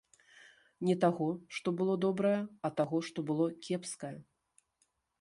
Не 0.89 0.95
таго, 1.03 1.27
што 1.59 1.67
было 1.83 1.93
добрае, 2.07 2.33
а 2.69 2.75
таго, 2.83 3.05
што 3.11 3.29
было 3.31 3.45
кепскае. 3.69 4.15